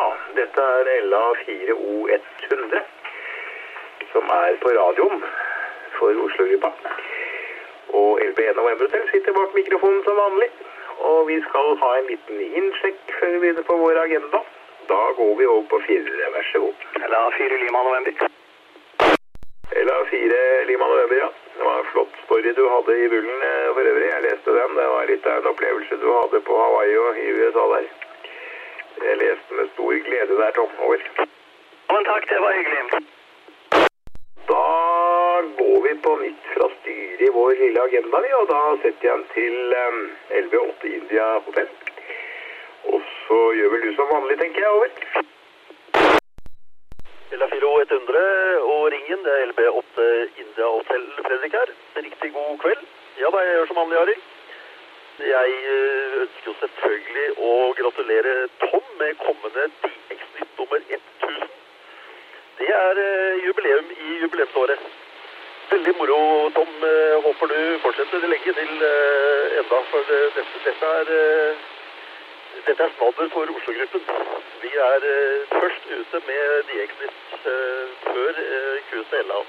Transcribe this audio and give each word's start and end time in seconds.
Ja, 0.00 0.08
dette 0.36 0.62
er 0.62 0.88
LA4O100, 1.12 2.78
som 4.12 4.30
er 4.36 4.54
på 4.62 4.70
radioen 4.78 5.24
for 5.98 6.22
Oslo-gruppa. 6.24 6.70
Og 8.00 8.22
LB1 8.28 8.56
November-hotell 8.60 9.04
sitter 9.10 9.36
bak 9.38 9.52
mikrofonen 9.58 10.00
som 10.06 10.16
vanlig. 10.22 10.48
Og 11.10 11.28
vi 11.28 11.36
skal 11.48 11.76
ha 11.82 11.92
en 11.98 12.08
liten 12.12 12.40
innsjekk 12.62 13.14
før 13.18 13.34
vi 13.34 13.42
begynner 13.44 13.68
på 13.68 13.78
vår 13.82 14.02
agenda. 14.06 14.42
Da 14.88 15.00
går 15.20 15.32
vi 15.40 15.52
over 15.52 15.68
på 15.74 15.82
fire, 15.86 16.32
vær 16.36 16.50
så 16.52 16.64
god. 16.64 16.88
LA4 17.12 17.62
Lima 17.66 17.86
November. 17.88 18.34
LA4 19.84 20.42
Lima 20.72 20.92
November, 20.94 21.16
ja. 21.24 21.32
Det 21.56 21.64
var 21.68 21.78
en 21.78 21.90
flott 21.92 22.20
story 22.24 22.56
du 22.56 22.66
hadde 22.74 23.02
i 23.04 23.08
bullen 23.16 23.48
eh, 23.52 23.72
for 23.74 23.92
øvrig. 23.92 24.12
Jeg 24.14 24.28
leste 24.30 24.60
den. 24.60 24.78
Det 24.80 24.92
var 24.96 25.10
litt 25.12 25.26
av 25.26 25.42
en 25.42 25.50
opplevelse 25.52 26.04
du 26.04 26.12
hadde 26.20 26.46
på 26.48 26.62
Hawaii 26.64 27.02
og 27.04 27.26
i 27.26 27.34
USA 27.40 27.72
der. 27.74 27.90
Jeg 29.08 29.16
leste 29.16 29.54
med 29.54 29.68
stor 29.74 29.92
glede 30.06 30.34
der, 30.40 30.50
Tom. 30.50 30.72
Over. 30.78 30.98
Ja, 31.88 31.94
men 31.94 32.04
takk, 32.04 32.28
det 32.30 32.40
var 32.44 32.52
hyggelig. 32.58 32.82
Da 34.50 34.64
går 35.60 35.78
vi 35.86 35.94
på 36.04 36.12
nytt 36.22 36.44
fra 36.54 36.68
styret 36.74 37.22
i 37.26 37.30
vår 37.36 37.50
lille 37.62 37.82
agenda, 37.88 38.20
vi, 38.24 38.32
og 38.40 38.46
da 38.52 38.60
setter 38.82 39.08
jeg 39.08 39.16
den 39.16 39.26
til 39.34 39.56
um, 39.84 40.00
11.8 40.40 40.92
India 40.98 41.26
Hotel. 41.46 41.68
Og 42.92 43.00
så 43.24 43.40
gjør 43.58 43.72
vel 43.74 43.86
du 43.86 43.92
som 43.96 44.12
vanlig, 44.14 44.38
tenker 44.42 44.66
jeg. 44.66 44.70
Over. 44.76 44.88
LA4 47.40 47.72
100 47.82 48.24
og 48.72 48.82
Ringen, 48.92 49.24
det 49.24 49.32
er 49.36 49.46
LB8 49.52 50.10
India 50.44 50.66
Hotel 50.76 51.08
Fredrik 51.24 51.56
her. 51.60 51.72
Riktig 51.96 52.32
god 52.36 52.58
kveld. 52.64 52.84
Ja 53.22 53.32
da, 53.32 53.44
jeg 53.46 53.56
gjør 53.56 53.72
som 53.72 53.82
vanlig, 53.82 53.98
Ari. 54.04 54.16
Jeg 55.28 55.50
eh, 55.72 56.12
ønsker 56.22 56.46
jo 56.48 56.52
selvfølgelig 56.60 57.24
å 57.44 57.50
gratulere 57.76 58.32
Tom 58.62 58.84
med 59.00 59.18
kommende 59.20 59.66
DX-nytt 59.82 60.60
nummer 60.60 60.84
1000. 60.96 61.50
Det 62.60 62.68
er 62.76 63.00
eh, 63.02 63.40
jubileum 63.44 63.90
i 63.96 64.14
jubileumsåret. 64.22 64.86
Veldig 65.72 65.94
moro, 65.98 66.18
Tom. 66.56 66.72
Eh, 66.88 67.16
Håper 67.26 67.52
du 67.52 67.58
fortsetter 67.84 68.24
lenge 68.32 68.54
til 68.60 68.72
enda, 69.60 69.80
for 69.90 70.08
dette, 70.08 70.46
dette 70.64 70.92
er 71.00 71.12
dette 72.66 72.86
er 72.86 72.94
snadder 72.96 73.28
for 73.34 73.52
Oslo-gruppen. 73.56 74.06
Vi 74.62 74.72
er 74.86 75.08
først 75.52 75.90
ute 75.90 76.22
med 76.30 76.70
DX-nytt 76.70 77.50
før 78.06 78.40
QCLA. 78.88 79.42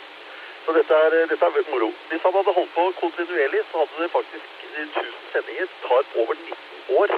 Så 0.66 0.76
dette 0.78 1.00
er, 1.06 1.18
dette 1.32 1.54
er 1.54 1.72
moro. 1.72 1.94
Hvis 2.10 2.28
han 2.28 2.38
hadde 2.40 2.58
holdt 2.60 2.76
på 2.76 2.90
kontinuerlig, 3.00 3.64
så 3.72 3.86
hadde 3.86 4.04
det 4.04 4.12
faktisk 4.18 4.61
1000 4.78 5.12
sendinger 5.34 5.68
tar 5.88 6.04
over 6.24 6.36
19 6.36 6.96
år. 7.02 7.16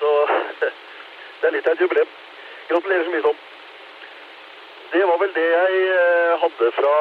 Så 0.00 0.10
det 1.40 1.48
er 1.48 1.56
litt 1.56 1.70
av 1.70 1.78
et 1.78 1.86
jubileum. 1.86 2.18
Gratulerer 2.68 3.04
så 3.04 3.14
mye, 3.14 3.24
Tom. 3.28 3.40
Det 4.90 5.04
var 5.06 5.18
vel 5.22 5.34
det 5.34 5.44
jeg 5.46 5.82
eh, 5.96 6.32
hadde 6.42 6.68
fra 6.74 6.92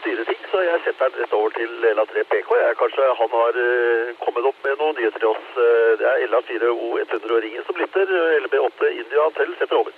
styreting, 0.00 0.40
så 0.52 0.60
jeg 0.60 0.80
setter 0.84 1.08
den 1.08 1.22
rett 1.22 1.36
over 1.38 1.54
til 1.56 1.86
LA3 1.96 2.24
PK. 2.32 2.50
Kanskje 2.82 3.06
han 3.20 3.32
har 3.36 3.60
eh, 3.62 4.10
kommet 4.20 4.48
opp 4.50 4.60
med 4.66 4.76
noen 4.82 4.98
nyheter 4.98 5.22
til 5.22 5.30
oss. 5.30 5.46
Eh, 5.56 5.94
Det 6.02 6.10
er 6.10 6.26
LA4O100 6.26 7.32
og 7.32 7.42
Ringen 7.46 7.64
som 7.64 7.80
lytter. 7.80 8.12
LB8 8.44 8.92
India 8.92 9.26
selv 9.38 9.56
setter 9.62 9.80
over. 9.80 9.96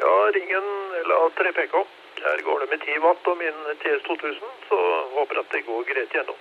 Ja, 0.00 0.14
ringen 0.38 0.72
LA3 1.04 1.52
PK. 1.60 1.84
Her 2.24 2.42
går 2.48 2.64
det 2.64 2.70
med 2.72 2.80
10 2.88 2.98
watt 3.04 3.32
og 3.32 3.36
min 3.44 3.58
TS2000, 3.84 4.52
så 4.70 4.78
håper 5.18 5.44
at 5.44 5.52
det 5.52 5.66
går 5.68 5.84
greit 5.92 6.16
gjennom. 6.16 6.38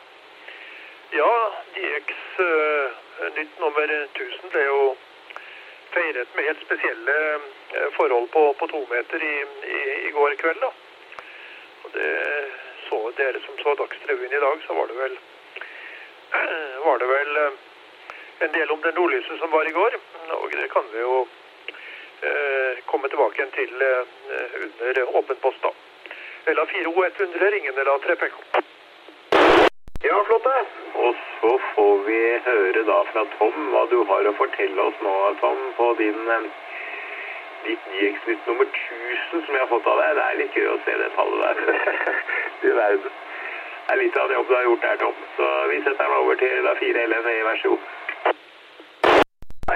Ja, 1.12 1.52
DX 1.74 2.40
eh, 2.40 2.92
nytt 3.36 3.60
nummer 3.60 3.92
1000 3.92 4.50
ble 4.50 4.64
jo 4.66 4.80
feiret 5.94 6.36
med 6.36 6.48
helt 6.50 6.64
spesielle 6.66 7.16
eh, 7.36 7.88
forhold 7.98 8.28
på, 8.34 8.44
på 8.60 8.68
to 8.68 8.82
meter 8.90 9.24
i, 9.24 9.36
i, 9.70 9.80
i 10.08 10.12
går 10.16 10.36
kveld. 10.42 10.62
da. 10.62 10.72
Og 11.84 11.94
det 11.94 12.12
så 12.90 13.00
dere 13.18 13.40
som 13.46 13.58
så 13.62 13.76
Dagsrevyen 13.76 14.34
i 14.34 14.44
dag, 14.46 14.58
så 14.68 14.74
var 14.74 14.88
det 14.88 14.98
vel, 15.00 15.18
var 16.88 17.00
det 17.00 17.10
vel 17.14 17.42
eh, 17.46 17.58
en 18.40 18.52
del 18.52 18.72
om 18.72 18.82
det 18.82 18.96
nordlyset 18.96 19.40
som 19.40 19.52
var 19.52 19.70
i 19.70 19.76
går. 19.80 19.98
Og 20.42 20.52
det 20.52 20.70
kan 20.74 20.94
vi 20.94 21.02
jo 21.06 21.28
eh, 22.22 22.86
komme 22.86 23.10
tilbake 23.10 23.42
igjen 23.42 23.58
til 23.58 23.90
eh, 23.90 24.62
under 24.68 25.18
åpen 25.22 25.42
post 25.42 25.62
da. 25.64 25.74
Eller 26.46 26.66
4O100 26.66 27.52
ringende 27.58 27.82
eller 27.82 28.10
3PK. 28.10 28.66
Ja, 30.06 30.24
flott 30.28 30.44
det. 30.44 30.60
Og 31.04 31.16
så 31.40 31.52
får 31.76 31.96
vi 32.06 32.20
høre 32.46 32.82
da 32.90 32.98
fra 33.10 33.24
Tom 33.38 33.56
hva 33.74 33.86
du 33.90 33.98
har 34.12 34.28
å 34.30 34.34
fortelle 34.38 34.84
oss 34.84 35.00
nå, 35.02 35.14
Tom, 35.42 35.64
på 35.80 35.88
din 36.02 36.30
eh, 36.36 36.46
ditt 37.66 37.88
GX-nytt 37.96 38.46
nummer 38.52 38.70
1000 38.70 39.46
som 39.48 39.58
jeg 39.58 39.64
har 39.64 39.72
fått 39.72 39.90
av 39.90 40.02
deg. 40.04 40.14
Det 40.20 40.28
er 40.28 40.40
litt 40.44 40.60
gøy 40.60 40.70
å 40.76 40.78
se 40.86 40.98
det 41.02 41.10
tallet 41.18 41.42
der. 41.42 42.14
du 42.62 42.70
verden. 42.78 43.18
Det 43.88 43.96
er 43.96 44.02
litt 44.04 44.22
av 44.22 44.30
det 44.30 44.38
jobb 44.38 44.48
du 44.50 44.56
har 44.60 44.70
gjort 44.70 44.88
der, 44.88 45.02
Tom. 45.02 45.20
Så 45.40 45.52
vi 45.74 45.82
setter 45.82 46.06
den 46.06 46.18
over 46.22 46.42
til 46.42 46.56
LA4 46.62 47.10
LNE, 47.10 47.36
vær 47.50 47.62
så 47.64 47.74
god. 47.74 47.92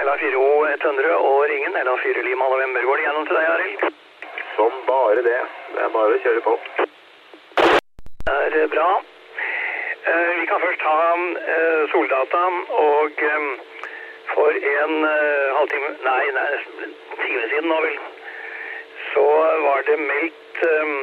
LA4O100 0.00 1.14
og 1.18 1.38
Ringen, 1.50 1.78
LA4 1.84 2.26
Lima 2.30 2.50
November. 2.54 2.86
Går 2.86 3.02
det 3.02 3.08
gjennom 3.08 3.26
til 3.26 3.40
deg, 3.40 3.52
Arild? 3.54 4.02
Som 4.56 4.82
bare 4.86 5.22
det. 5.26 5.38
Det 5.74 5.86
er 5.88 5.96
bare 5.98 6.18
å 6.18 6.26
kjøre 6.26 6.44
på. 6.46 6.60
Det 7.60 8.62
er 8.66 8.70
bra. 8.70 8.92
Eh, 10.06 10.40
Vi 10.40 10.46
kan 10.46 10.60
først 10.60 10.80
ta 10.80 10.94
eh, 11.52 11.90
soldata, 11.92 12.44
og 12.68 13.12
eh, 13.30 13.48
for 14.34 14.50
en 14.50 14.94
halvtime, 15.56 15.90
nei, 16.04 16.24
nei, 16.36 16.46
en 16.84 16.94
time 17.22 17.42
siden 17.50 17.68
nå 17.68 17.80
vel, 17.84 17.98
så 19.12 19.26
var 19.66 19.84
det 19.88 19.98
meldt 19.98 20.62
en 20.70 20.94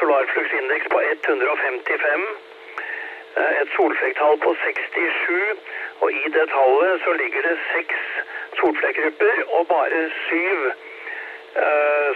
solarfluxindeks 0.00 0.90
på 0.94 1.00
155, 1.10 2.26
eh, 3.36 3.52
et 3.60 3.70
solflekktall 3.76 4.38
på 4.44 4.56
67, 4.64 5.56
og 6.00 6.12
i 6.12 6.28
det 6.38 6.46
tallet 6.56 7.02
så 7.06 7.12
ligger 7.22 7.48
det 7.48 7.56
seks 7.72 8.06
solflekkgrupper 8.60 9.42
og 9.46 9.66
bare 9.68 10.06
syv 10.28 10.70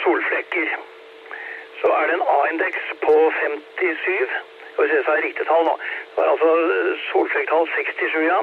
solflekker. 0.05 0.73
Så 1.81 1.93
er 1.99 2.07
det 2.07 2.15
en 2.15 2.29
A-indeks 2.37 2.83
på 3.05 3.15
57. 3.43 4.41
Skal 4.73 4.89
vi 4.89 4.97
se 4.97 5.05
så 5.05 5.11
er 5.13 5.23
riktig 5.23 5.47
tall 5.47 5.65
nå. 5.67 5.73
Var 6.21 6.29
altså 6.33 6.51
solflekktall 7.11 7.69
67, 7.75 8.15
ja. 8.33 8.41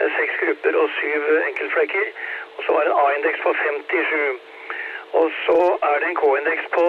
Med 0.00 0.10
seks 0.18 0.34
grupper 0.40 0.74
og 0.82 0.88
syv 0.98 1.22
enkeltflekker. 1.48 2.06
Og 2.56 2.60
så 2.64 2.72
var 2.72 2.80
det 2.84 2.92
en 2.92 3.00
A-indeks 3.04 3.40
på 3.46 3.54
57. 3.62 4.38
Og 5.20 5.30
så 5.44 5.58
er 5.88 5.96
det 6.00 6.08
en 6.08 6.20
K-indeks 6.22 6.66
på 6.76 6.84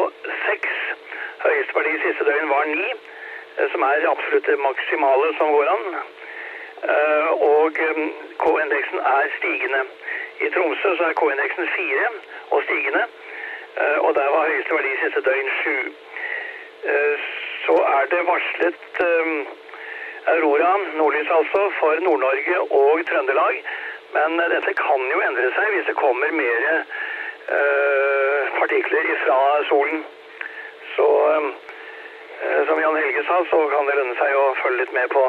6. 0.45 0.67
Høyeste 1.45 1.75
verdi 1.77 1.93
siste 2.03 2.27
døgn 2.29 2.49
var 2.49 2.65
9, 2.73 2.83
eh, 3.57 3.71
som 3.71 3.81
er 3.87 4.05
absolutt 4.11 4.49
det 4.51 4.59
maksimale 4.67 5.31
som 5.39 5.47
går 5.55 5.71
an. 5.75 5.87
Eh, 6.91 7.29
Og 7.55 7.81
eh, 7.87 8.01
K-indeksen 8.43 8.99
er 9.15 9.33
stigende. 9.37 9.81
I 10.45 10.49
Tromsø 10.53 10.95
så 10.97 11.03
er 11.09 11.17
K-indeksen 11.21 11.67
4 11.77 12.07
og 12.51 12.63
stigende. 12.67 13.03
Og 14.05 14.15
der 14.15 14.29
var 14.35 14.47
høyeste 14.49 14.73
verdi 14.77 14.93
siste 15.03 15.21
døgn 15.29 15.49
7. 15.63 15.75
Eh, 16.91 17.17
Så 17.65 17.75
er 17.97 18.05
det 18.13 18.21
varslet 18.27 19.01
Aurora, 20.27 20.77
nordlys 20.97 21.29
altså, 21.39 21.61
for 21.79 21.99
Nord-Norge 22.05 22.55
og 22.61 23.05
Trøndelag. 23.09 23.63
Men 24.13 24.39
eh, 24.39 24.49
dette 24.53 24.73
kan 24.83 25.01
jo 25.13 25.21
endre 25.27 25.49
seg 25.55 25.73
hvis 25.73 25.87
det 25.89 25.95
kommer 26.03 26.31
mer 26.41 26.67
øh, 27.57 28.43
partikler 28.59 29.07
fra 29.23 29.39
solen. 29.69 30.05
Så 30.95 31.07
øh, 31.37 32.67
som 32.67 32.81
Jan 32.83 32.99
Helge 33.01 33.23
sa, 33.29 33.39
så 33.53 33.59
kan 33.73 33.89
det 33.89 33.97
lønne 33.97 34.15
seg 34.19 34.37
å 34.37 34.45
følge 34.61 34.83
litt 34.83 34.93
med 34.99 35.09
på, 35.15 35.23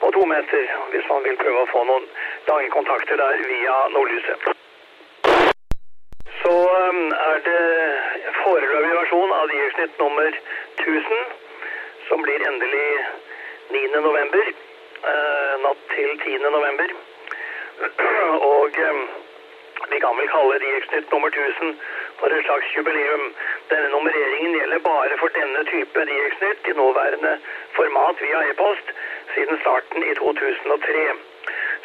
på 0.00 0.10
to 0.16 0.26
meter 0.34 0.74
hvis 0.92 1.08
man 1.12 1.26
vil 1.28 1.40
prøve 1.42 1.62
å 1.62 1.72
få 1.72 1.84
noen 1.90 2.08
lange 2.50 2.70
kontakter 2.76 3.20
der 3.22 3.42
via 3.52 3.76
nordlyset. 3.96 4.48
Så 6.42 6.54
øh, 6.80 7.04
er 7.28 7.44
det 7.50 7.62
foreløpig 8.40 8.96
versjon 8.98 9.36
av 9.38 9.46
Diersnitt 9.52 10.02
nummer 10.02 10.40
1000, 10.82 11.22
som 12.08 12.26
blir 12.26 12.48
endelig 12.48 12.88
9. 13.70 14.00
november, 14.00 14.44
eh, 15.10 15.54
natt 15.64 15.80
til 15.94 16.10
10. 16.24 16.38
november. 16.56 16.88
Og 18.54 18.70
um, 18.88 19.00
vi 19.92 19.98
kan 20.04 20.16
vel 20.18 20.28
kalle 20.34 20.58
Diersnitt 20.62 21.12
nummer 21.12 21.28
1000 21.28 21.76
for 22.18 22.26
et 22.36 22.44
slags 22.44 22.76
jubileum. 22.76 23.24
Denne 23.70 23.88
nummereringen 23.94 24.54
gjelder 24.58 24.78
bare 24.78 25.18
for 25.22 25.28
denne 25.38 25.64
type 25.72 26.06
Diersnitt 26.10 26.70
i 26.70 26.76
nåværende 26.80 27.32
format 27.76 28.22
via 28.24 28.40
e-post 28.50 28.86
siden 29.34 29.60
starten 29.60 30.02
i 30.10 30.14
2003. 30.14 31.04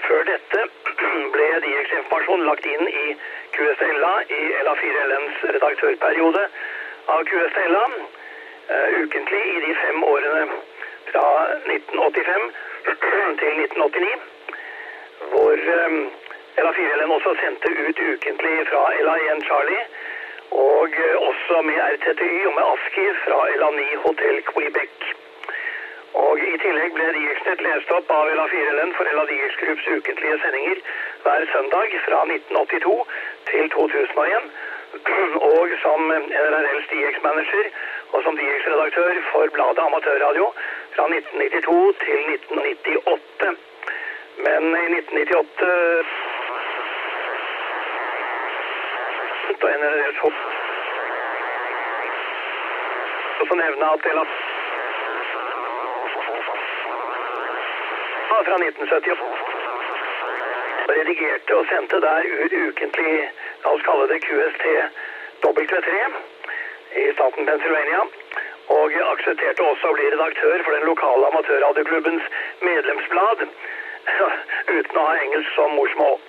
Før 0.07 0.23
dette 0.31 0.61
ble 1.35 1.47
Rieks-informasjon 1.65 2.47
lagt 2.49 2.65
inn 2.73 2.87
i 3.03 3.05
QSLA 3.57 4.15
i 4.39 4.41
LA4LNs 4.63 5.45
redaktørperiode 5.55 6.43
av 7.15 7.23
QSLA 7.31 7.85
uh, 7.89 8.89
ukentlig 9.03 9.45
i 9.55 9.61
de 9.67 9.75
fem 9.83 10.03
årene 10.13 10.43
fra 11.11 11.27
1985 11.65 12.45
til 13.41 13.53
1989, 13.65 14.19
hvor 15.31 15.53
Ella 15.53 16.69
LA4-LN 16.69 17.11
også 17.17 17.31
sendte 17.41 17.69
ut 17.87 17.99
ukentlig 18.11 18.55
fra 18.71 18.83
LA1 19.05 19.43
Charlie, 19.47 19.83
og 20.51 20.89
eh, 21.05 21.15
også 21.29 21.61
med 21.67 21.77
RTTY 21.93 22.45
og 22.49 22.53
med 22.57 22.65
ASKI 22.73 23.05
fra 23.23 23.39
LA9 23.59 23.81
Hotel 24.05 24.35
Quebec. 24.51 24.95
Og 26.23 26.39
I 26.41 26.57
tillegg 26.63 26.95
ble 26.97 27.07
Dieksnett 27.15 27.61
lest 27.61 27.91
opp 27.93 28.09
av 28.11 28.31
LA4LN 28.33 28.95
for 28.97 29.11
LA 29.13 29.25
Dieks 29.29 29.59
ukentlige 29.97 30.39
sendinger 30.43 30.81
hver 31.23 31.45
søndag 31.53 31.93
fra 32.07 32.23
1982 32.25 32.95
til 33.51 33.69
2001. 33.75 34.49
Og 35.53 35.75
som 35.83 36.01
NRLs 36.09 36.87
DX-manager 36.91 37.65
og 38.13 38.23
som 38.25 38.37
DX-redaktør 38.39 39.19
for 39.31 39.53
bladet 39.53 39.83
Amatørradio 39.85 40.47
fra 40.95 41.05
1992 41.05 41.95
til 42.05 42.19
1998. 42.33 43.57
Men 44.45 44.63
i 44.83 44.87
1998 44.97 46.29
da 49.61 49.67
NRLs 49.77 50.19
hopp 50.23 50.37
også 53.41 53.55
nevne 53.59 53.85
at 53.95 54.05
LA 54.17 54.23
fra 58.29 58.55
1978 58.55 59.49
redigerte 60.99 61.51
og 61.55 61.65
sendte 61.71 61.97
der 62.05 62.29
ut 62.43 62.53
ukentlig, 62.67 63.13
la 63.63 63.73
oss 63.73 63.83
kalle 63.87 64.05
det 64.11 64.23
QST 64.27 64.65
W3 65.43 65.91
i 67.01 67.03
staten 67.13 67.45
Pennsylvania. 67.45 68.01
Og 68.75 68.95
aksepterte 69.11 69.65
også 69.65 69.89
å 69.89 69.97
bli 69.97 70.07
redaktør 70.13 70.63
for 70.65 70.77
den 70.77 70.87
lokale 70.89 71.29
amatørradioklubbens 71.31 72.25
medlemsblad, 72.61 73.45
uten 74.77 74.99
å 75.01 75.05
ha 75.07 75.19
engelsk 75.25 75.55
som 75.55 75.77
morsmål. 75.77 76.19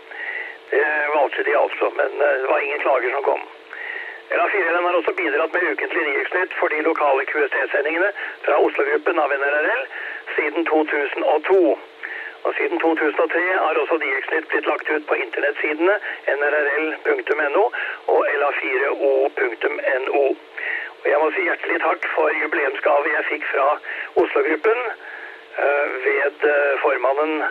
Det 0.71 0.85
valgte 1.15 1.43
de 1.49 1.57
altså, 1.59 1.91
men 1.99 2.21
det 2.23 2.49
var 2.49 2.65
ingen 2.65 2.85
klager 2.85 3.17
som 3.17 3.27
kom. 3.27 3.43
LA4LN 4.31 4.85
har 4.87 4.97
også 4.97 5.13
bidratt 5.19 5.53
med 5.53 5.65
ukentlig 5.73 6.03
nyhetsnytt 6.07 6.53
for 6.59 6.69
de 6.73 6.83
lokale 6.87 7.25
QST-sendingene 7.31 8.11
fra 8.45 8.59
Oslo-gruppen 8.67 9.19
av 9.19 9.33
NRL 9.35 9.83
siden 10.37 10.67
2002. 10.69 11.79
Og 12.45 12.55
Siden 12.57 12.79
2003 12.81 13.41
har 13.65 13.81
også 13.83 13.97
DX-nytt 14.03 14.47
blitt 14.53 14.69
lagt 14.71 14.91
ut 14.91 15.05
på 15.09 15.19
internettsidene 15.25 15.97
nrl.no 16.37 17.65
og 18.15 18.23
la4o.no. 18.45 20.23
Og 21.01 21.07
Jeg 21.11 21.19
må 21.23 21.31
si 21.33 21.43
hjertelig 21.47 21.79
takk 21.81 22.07
for 22.15 22.35
jubileumsgave 22.43 23.13
jeg 23.15 23.29
fikk 23.31 23.45
fra 23.53 23.67
Oslo-gruppen 24.23 24.81
uh, 24.85 25.87
ved 26.07 26.45
uh, 26.45 26.73
formannen 26.83 27.45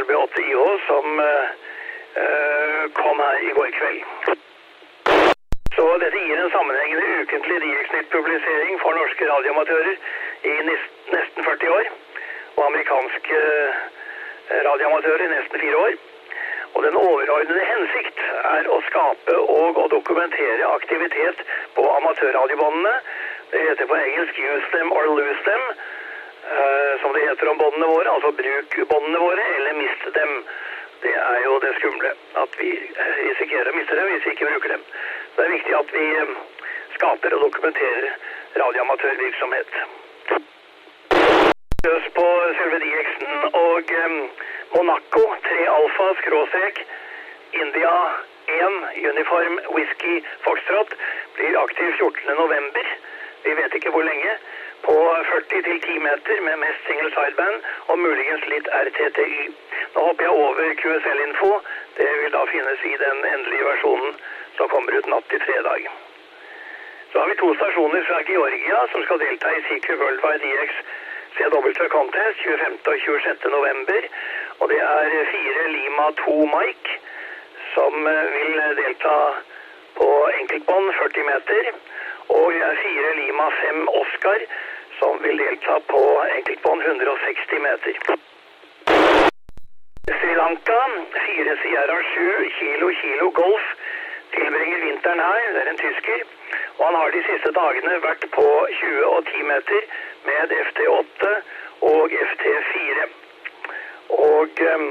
LB8IH, 0.00 0.64
som 0.88 1.22
uh, 1.22 1.46
kom 2.98 3.22
her 3.22 3.46
i 3.46 3.54
går 3.58 3.70
kveld. 3.78 4.02
Så 5.76 5.86
dette 6.02 6.24
gir 6.26 6.42
en 6.42 6.52
sammenhengende 6.56 7.22
ukentlig 7.22 7.60
DX-nytt-publisering 7.62 8.80
for 8.82 8.98
norske 8.98 9.30
radioamatører 9.32 9.94
i 10.50 10.56
nesten 10.66 11.46
40 11.46 11.74
år, 11.78 11.90
og 12.56 12.64
amerikanske 12.66 13.42
radioamatører 14.66 15.26
i 15.28 15.34
nesten 15.36 15.62
fire 15.62 15.84
år. 15.86 16.00
Og 16.74 16.82
den 16.82 16.96
overordnede 16.96 17.64
hensikt 17.68 18.20
er 18.54 18.68
å 18.70 18.78
skape 18.88 19.36
og 19.40 19.78
å 19.82 19.86
dokumentere 19.92 20.68
aktivitet 20.76 21.42
på 21.74 21.86
amatørradiobåndene. 21.96 22.92
Det 23.50 23.62
heter 23.68 23.86
på 23.90 23.98
engelsk 23.98 24.38
'use 24.38 24.70
them 24.72 24.92
or 24.92 25.06
lose 25.06 25.42
them', 25.48 25.68
uh, 26.56 26.92
som 27.02 27.12
det 27.12 27.28
heter 27.28 27.50
om 27.50 27.58
båndene 27.58 27.86
våre. 27.94 28.10
Altså 28.14 28.30
bruk 28.42 28.76
båndene 28.92 29.18
våre, 29.18 29.44
eller 29.56 29.72
mist 29.82 30.04
dem. 30.14 30.44
Det 31.02 31.14
er 31.16 31.40
jo 31.44 31.58
det 31.58 31.74
skumle. 31.78 32.10
At 32.42 32.58
vi 32.58 32.70
risikerer 33.28 33.72
å 33.72 33.76
miste 33.76 33.96
dem 33.96 34.12
hvis 34.12 34.26
vi 34.26 34.30
ikke 34.30 34.50
bruker 34.52 34.68
dem. 34.68 34.82
Det 35.36 35.44
er 35.44 35.56
viktig 35.56 35.74
at 35.78 35.92
vi 35.92 36.06
skaper 36.94 37.34
og 37.34 37.42
dokumenterer 37.46 38.12
radioamatørvirksomhet 38.56 39.82
løs 41.84 42.06
på 42.16 42.26
selve 42.58 42.78
DX-en, 42.82 43.44
og 43.56 43.92
Monaco 44.74 45.36
3 45.42 45.66
alfa 45.66 46.14
skråstrek 46.14 46.86
India 47.52 48.10
1 48.46 49.08
uniform 49.10 49.60
whisky 49.74 50.22
Foxtrot 50.40 50.94
blir 51.34 51.58
aktiv 51.62 51.92
14. 51.98 52.34
november. 52.34 52.86
Vi 53.42 53.54
vet 53.54 53.74
ikke 53.74 53.90
hvor 53.90 54.02
lenge. 54.02 54.36
På 54.82 54.92
40-10 54.92 55.98
meter 55.98 56.40
med 56.40 56.58
mest 56.58 56.86
single 56.86 57.10
sideband 57.16 57.66
og 57.86 57.98
muligens 57.98 58.46
litt 58.52 58.68
RTTY. 58.82 59.50
Nå 59.94 60.06
hopper 60.06 60.24
jeg 60.24 60.38
over 60.44 60.74
QSL-info. 60.82 61.50
Det 61.98 62.08
vil 62.22 62.32
da 62.38 62.46
finnes 62.52 62.86
i 62.92 62.94
den 63.04 63.26
endelige 63.34 63.68
versjonen 63.72 64.16
som 64.56 64.72
kommer 64.72 64.98
ut 64.98 65.12
natt 65.12 65.28
til 65.34 65.42
fredag. 65.48 65.90
Så 67.12 67.18
har 67.18 67.28
vi 67.28 67.38
to 67.42 67.54
stasjoner 67.58 68.02
fra 68.08 68.22
Georgia 68.32 68.86
som 68.92 69.04
skal 69.04 69.22
delta 69.26 69.52
i 69.56 69.62
CQ 69.68 69.98
Worldwide 70.02 70.44
DX 70.46 70.82
CW 71.36 71.88
Contest 71.96 72.38
25. 72.44 72.78
og 72.86 72.98
26. 73.04 73.50
november. 73.56 74.00
Og 74.60 74.68
det 74.68 74.80
er 74.80 75.30
fire 75.34 75.68
Lima 75.72 76.06
2 76.24 76.34
Mike 76.56 76.98
som 77.74 77.92
vil 78.34 78.56
delta 78.80 79.16
på 79.98 80.08
enkeltbånd 80.40 80.92
40 80.98 81.24
meter. 81.32 81.70
Og 82.28 82.52
det 82.52 82.62
er 82.70 82.82
fire 82.86 83.14
Lima 83.20 83.46
5 83.60 83.88
Oscar 84.02 84.44
som 84.98 85.22
vil 85.22 85.38
delta 85.44 85.78
på 85.92 86.02
enkeltbånd 86.36 86.82
160 86.82 87.62
meter. 87.68 87.94
Sri 90.20 90.34
Lanka, 90.42 90.80
fire 91.26 91.56
Sierra 91.62 91.96
7 92.12 92.50
kilo 92.58 92.90
kilo 93.02 93.30
Golf, 93.40 93.66
tilbringer 94.34 94.84
vinteren 94.84 95.24
her. 95.28 95.48
Det 95.54 95.62
er 95.62 95.70
en 95.72 95.82
tysker. 95.86 96.20
Og 96.78 96.86
han 96.86 97.00
har 97.00 97.10
de 97.16 97.24
siste 97.30 97.54
dagene 97.62 97.96
vært 98.04 98.28
på 98.36 98.46
20 98.82 99.08
og 99.14 99.24
10 99.32 99.48
meter 99.54 99.90
med 100.28 100.54
FT8 100.66 101.34
og 101.94 102.20
FT4. 102.28 103.10
Og 104.10 104.48
øh, 104.70 104.82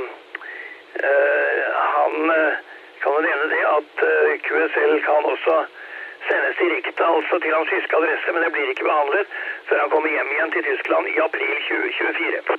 han 1.94 2.13
kan 3.01 3.12
jo 3.16 3.19
nevne 3.27 3.48
det 3.56 3.63
at 3.77 3.94
QSL 4.45 4.94
kan 5.07 5.25
også 5.33 5.56
sendes 6.27 6.56
direkte 6.62 7.04
altså 7.06 7.39
til 7.39 7.56
hans 7.56 7.69
tyske 7.74 7.95
adresse, 8.00 8.31
men 8.31 8.44
det 8.44 8.51
blir 8.54 8.69
ikke 8.69 8.89
behandlet 8.89 9.27
før 9.68 9.80
han 9.83 9.89
kommer 9.94 10.10
hjem 10.16 10.31
igjen 10.33 10.51
til 10.51 10.63
Tyskland 10.69 11.06
i 11.13 11.18
april 11.27 11.56
2024. 11.68 12.57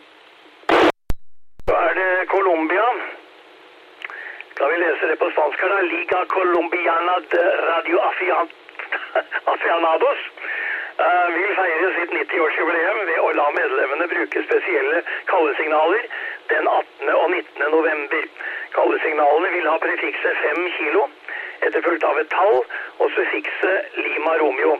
Så 1.68 1.74
er 1.88 1.92
det 2.00 2.28
Colombia. 2.34 2.88
Da 4.58 4.68
vi 4.70 4.76
lese 4.76 5.08
det 5.10 5.18
på 5.18 5.30
spansk 5.34 5.60
her, 5.62 5.68
da? 5.74 5.80
Liga 5.80 6.18
Colombiana 6.34 7.14
de 7.32 7.44
Radio 7.70 7.96
Afianados 9.52 10.20
uh, 11.04 11.28
vil 11.36 11.52
feire 11.60 11.88
sitt 11.96 12.12
90-årsjubileum 12.16 12.98
ved 13.10 13.20
å 13.26 13.30
la 13.38 13.46
medlemmene 13.56 14.08
bruke 14.12 14.42
spesielle 14.48 15.02
kallesignaler 15.30 16.10
den 16.50 16.68
18. 16.68 17.08
og 17.22 17.30
19. 17.30 17.70
november. 17.76 18.24
Kallesignalene 18.76 19.50
vil 19.56 19.68
ha 19.70 19.76
prefikset 19.86 20.40
5 20.44 20.70
kilo, 20.78 21.02
etterfulgt 21.66 22.06
av 22.10 22.20
et 22.22 22.30
tall, 22.34 22.58
og 22.98 23.12
suffikset 23.16 24.00
Lima 24.04 24.36
Romeo. 24.42 24.78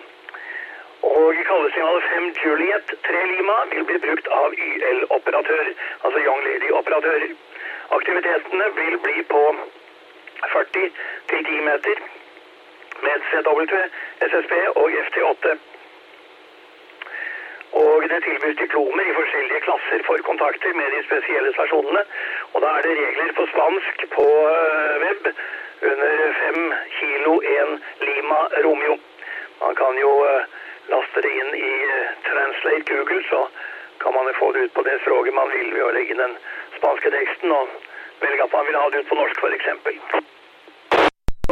Og 1.11 1.43
kallesignalet 1.49 2.09
5 2.15 2.31
Juliet 2.45 2.95
3 3.09 3.25
Lima 3.33 3.57
vil 3.73 3.85
bli 3.89 3.99
brukt 4.07 4.29
av 4.41 4.57
YL-operatør, 4.69 5.73
altså 6.05 6.25
Young 6.27 6.43
Lady-operatører. 6.49 7.35
Aktivitetene 7.99 8.71
vil 8.81 8.99
bli 9.07 9.23
på 9.35 9.43
40 10.53 10.91
til 11.33 11.45
10 11.47 11.61
meter 11.71 12.07
med 13.03 13.29
CW, 13.31 13.83
SSB 14.29 14.53
og 14.75 14.91
FT8. 15.07 15.59
Og 17.73 18.09
det 18.11 18.23
tilbys 18.25 18.57
diplomer 18.59 19.05
i 19.07 19.15
forskjellige 19.15 19.61
klasser 19.67 20.03
for 20.07 20.23
kontakter 20.27 20.73
med 20.75 20.91
de 20.95 21.03
spesielle 21.07 21.53
stasjonene. 21.55 22.03
Og 22.53 22.62
da 22.65 22.73
er 22.77 22.87
det 22.87 22.97
regler 22.99 23.33
på 23.39 23.47
spansk 23.53 24.07
på 24.15 24.27
web 25.05 25.29
under 25.91 26.25
5 26.41 26.73
kilo 26.99 27.37
1 27.53 27.77
Lima 28.09 28.41
Romeo. 28.65 28.99
Man 29.61 29.75
kan 29.75 29.99
jo 30.03 30.11
laste 30.89 31.23
det 31.23 31.31
inn 31.43 31.55
i 31.55 31.73
Translate 32.27 32.89
Google, 32.91 33.23
så 33.31 33.47
kan 34.03 34.15
man 34.15 34.35
få 34.35 34.53
det 34.53 34.67
ut 34.67 34.75
på 34.75 34.83
det 34.83 34.99
språket 35.05 35.35
man 35.35 35.53
vil 35.55 35.73
ved 35.77 35.87
å 35.87 35.95
legge 35.95 36.17
inn 36.17 36.25
den 36.25 36.37
spanske 36.79 37.15
teksten 37.15 37.53
og 37.53 37.79
velge 38.21 38.45
at 38.45 38.59
man 38.59 38.67
vil 38.67 38.83
ha 38.83 38.91
det 38.91 39.05
ut 39.05 39.11
på 39.12 39.23
norsk 39.23 39.45
f.eks. 39.45 40.39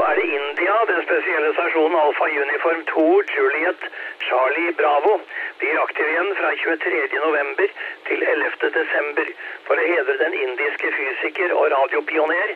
Er 0.09 0.15
det 0.15 0.25
India, 0.25 0.75
den 0.87 1.03
spesielle 1.03 1.53
stasjonen 1.53 1.97
Alfa 2.01 2.25
Uniform 2.25 2.85
2 2.85 3.23
Juliet 3.37 3.83
Charlie 4.27 4.73
Bravo 4.79 5.21
blir 5.59 5.81
aktiv 5.83 6.09
igjen 6.09 6.31
fra 6.39 6.53
23. 6.63 7.01
november 7.25 7.75
til 8.07 8.23
11. 8.23 8.71
desember 8.79 9.29
for 9.67 9.83
å 9.83 9.85
hedre 9.91 10.17
den 10.23 10.39
indiske 10.47 10.95
fysiker 10.97 11.53
og 11.59 11.69
radiopioner 11.75 12.55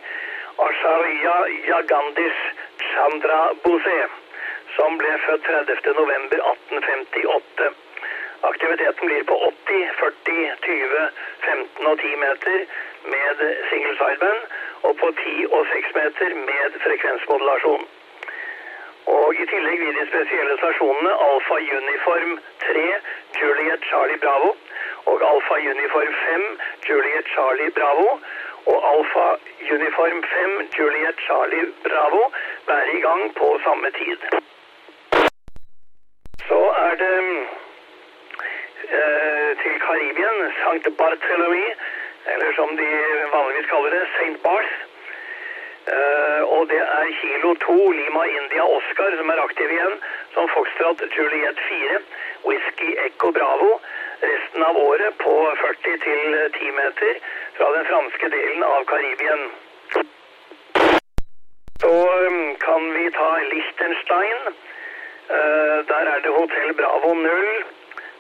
Asharya 0.69 1.37
Yagandis 1.69 2.41
Chandra 2.87 3.43
Bose, 3.67 4.01
som 4.79 4.97
ble 5.05 5.13
født 5.27 5.45
30. 5.53 5.95
november 6.01 6.45
1858. 6.55 7.73
Aktiviteten 8.55 9.13
blir 9.13 9.29
på 9.29 9.37
80, 9.51 9.85
40, 10.01 10.41
20, 10.71 11.07
15 11.53 11.93
og 11.93 12.01
10 12.09 12.17
meter 12.25 12.65
med 13.13 13.49
single 13.69 13.97
sideband 14.01 14.53
og 14.87 14.97
på 15.03 15.09
10 15.25 15.47
og 15.57 15.67
6 15.73 15.95
meter 15.99 16.35
med 16.49 16.79
frekvensmodulasjon. 16.85 17.85
Og 19.07 19.35
i 19.35 19.47
tillegg 19.53 19.79
vil 19.85 19.97
de 19.99 20.07
spesielle 20.11 20.55
stasjonene 20.59 21.13
Alfa 21.29 21.57
Uniform 21.79 22.33
3 22.65 22.85
Juliet 23.41 23.83
Charlie 23.89 24.21
Bravo 24.25 24.51
og 25.11 25.25
Alfa 25.31 25.57
Uniform 25.75 26.13
5 26.27 26.45
Juliet 26.89 27.27
Charlie 27.35 27.71
Bravo 27.79 28.09
og 28.73 28.79
Alfa 28.93 29.27
Uniform 29.77 30.23
5 30.35 30.69
Juliet 30.79 31.17
Charlie 31.27 31.67
Bravo 31.89 32.23
være 32.67 32.93
i 32.99 33.01
gang 33.01 33.35
på 33.41 33.49
samme 33.65 33.91
tid. 33.91 34.19
Så 36.49 36.61
er 36.87 36.95
det 37.03 37.17
eh, 38.99 39.51
til 39.63 39.75
Karibien, 39.87 40.39
St. 40.61 40.87
Barthélemy, 41.01 41.67
eller 42.27 42.53
som 42.53 42.77
de 42.77 42.89
vanligvis 43.33 43.67
kaller 43.67 43.91
det, 43.91 44.03
St. 44.15 44.39
Barth. 44.43 44.75
Uh, 45.83 46.43
og 46.55 46.69
det 46.71 46.79
er 46.79 47.09
kilo 47.21 47.55
2 47.65 47.75
Lima 47.91 48.23
India 48.39 48.65
Oscar 48.77 49.17
som 49.19 49.31
er 49.35 49.41
aktiv 49.43 49.71
igjen, 49.75 49.97
som 50.35 50.47
Foxtrot 50.55 51.01
Juliet 51.17 51.59
4, 51.69 51.97
Whisky 52.47 52.91
Echo 53.07 53.33
Bravo, 53.39 53.81
resten 54.23 54.63
av 54.63 54.79
året 54.79 55.19
på 55.19 55.35
40 55.63 55.99
til 56.05 56.37
10 56.59 56.71
meter 56.77 57.19
fra 57.57 57.71
den 57.77 57.89
franske 57.91 58.31
delen 58.37 58.63
av 58.69 58.85
Karibien. 58.93 59.43
Så 61.83 61.95
um, 62.27 62.55
kan 62.63 62.93
vi 62.95 63.11
ta 63.11 63.31
Liechtenstein. 63.51 64.47
Uh, 65.33 65.79
der 65.91 66.13
er 66.15 66.23
det 66.23 66.37
Hotell 66.37 66.75
Bravo 66.79 67.15
0, 67.15 67.51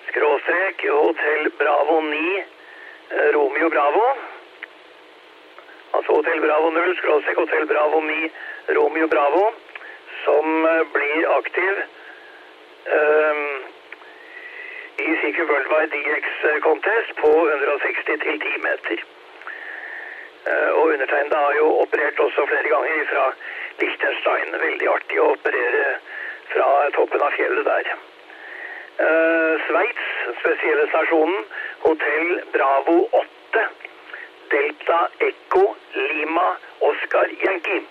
skråstrek 0.09 0.83
Hotell 0.91 1.51
Bravo 1.63 2.01
9, 2.01 2.19
eh, 2.41 2.62
Romeo 3.11 3.69
Bravo. 3.69 4.05
Altså 5.93 6.13
Hotell 6.13 6.41
Bravo 6.41 6.71
0, 6.71 6.97
skråstrek 6.97 7.37
Hotell 7.37 7.67
Bravo 7.67 8.01
9, 8.01 8.31
Romeo 8.79 9.09
Bravo, 9.09 9.45
som 10.25 10.67
eh, 10.67 10.85
blir 10.93 11.37
aktiv 11.39 11.83
eh, 12.97 13.43
i 14.97 15.17
CQ 15.21 15.39
Worldwide 15.51 15.97
DX 15.97 16.27
Contest 16.63 17.17
på 17.17 17.33
160 17.49 18.05
til 18.05 18.41
10 18.41 18.63
meter. 18.69 19.05
Uh, 20.51 20.71
og 20.79 20.85
undertegnede 20.93 21.37
har 21.37 21.55
jo 21.55 21.67
operert 21.85 22.21
også 22.21 22.47
flere 22.51 22.69
ganger 22.75 23.05
fra 23.11 23.27
Liechtenstein. 23.81 24.57
Veldig 24.65 24.89
artig 24.95 25.21
å 25.23 25.29
operere 25.37 25.85
fra 26.53 26.67
toppen 26.97 27.23
av 27.23 27.37
fjellet 27.37 27.69
der. 27.69 27.91
Uh, 29.03 29.53
Sveits, 29.69 30.09
spesielle 30.41 30.89
stasjonen, 30.91 31.47
Hotell 31.83 32.43
Bravo 32.53 33.09
8, 33.11 33.69
Delta 34.51 35.09
Echo 35.19 35.65
Lima 35.95 36.57
Oscar 36.81 37.27
Yankee. 37.45 37.83